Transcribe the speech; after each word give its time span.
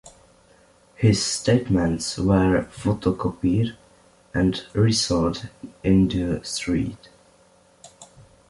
His 0.95 1.23
statements 1.23 2.17
were 2.17 2.67
photocopied 2.73 3.75
and 4.33 4.65
resold 4.73 5.47
in 5.83 6.07
the 6.07 6.43
street. 6.43 7.09